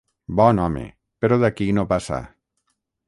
Bon 0.39 0.61
home, 0.63 0.85
però 1.25 1.39
d'aquí 1.43 1.69
no 1.81 1.85
passa. 1.93 2.23